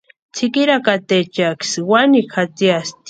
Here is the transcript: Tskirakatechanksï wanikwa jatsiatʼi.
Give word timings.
Tskirakatechanksï 0.33 1.79
wanikwa 1.91 2.41
jatsiatʼi. 2.57 2.89